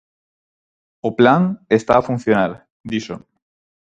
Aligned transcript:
O 1.07 1.09
plan 1.19 1.41
"está 1.79 1.93
a 1.97 2.05
funcionar", 2.09 2.51
dixo. 2.91 3.15